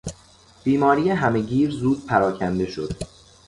[0.63, 2.93] بیماری همه گیر زود پراکنده شد.